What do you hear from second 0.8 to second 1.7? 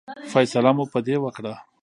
په دې وکړه.